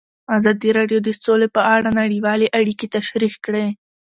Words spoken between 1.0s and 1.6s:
د سوله